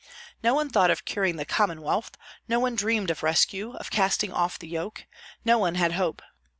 [0.41, 2.17] No one thought of curing the Commonwealth;
[2.47, 5.05] no one dreamed of rescue, of casting off the yoke;
[5.45, 6.23] no one had hope.